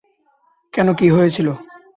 [0.73, 1.47] কেন, কি হয়েছিল?